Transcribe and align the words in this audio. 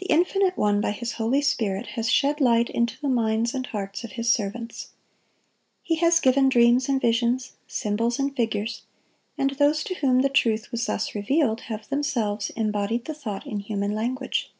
The 0.00 0.06
Infinite 0.06 0.58
One 0.58 0.80
by 0.80 0.90
His 0.90 1.12
Holy 1.12 1.40
Spirit 1.40 1.86
has 1.94 2.10
shed 2.10 2.40
light 2.40 2.68
into 2.68 3.00
the 3.00 3.08
minds 3.08 3.54
and 3.54 3.64
hearts 3.66 4.02
of 4.02 4.10
His 4.18 4.28
servants. 4.28 4.88
He 5.80 5.94
has 5.94 6.18
given 6.18 6.48
dreams 6.48 6.88
and 6.88 7.00
visions, 7.00 7.52
symbols 7.68 8.18
and 8.18 8.34
figures; 8.34 8.82
and 9.38 9.50
those 9.50 9.84
to 9.84 9.94
whom 9.94 10.22
the 10.22 10.28
truth 10.28 10.72
was 10.72 10.86
thus 10.86 11.14
revealed, 11.14 11.60
have 11.70 11.88
themselves 11.88 12.50
embodied 12.56 13.04
the 13.04 13.14
thought 13.14 13.46
in 13.46 13.60
human 13.60 13.92
language. 13.92 14.52